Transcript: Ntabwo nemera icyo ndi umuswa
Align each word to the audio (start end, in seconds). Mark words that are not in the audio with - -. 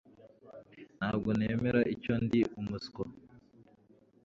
Ntabwo 0.97 1.29
nemera 1.37 1.81
icyo 1.93 2.13
ndi 2.23 2.41
umuswa 2.59 3.05